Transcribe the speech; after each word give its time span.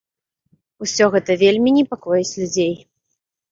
Усё 0.85 1.09
гэта 1.17 1.37
вельмі 1.43 1.75
непакоіць 1.77 2.37
людзей. 2.43 2.73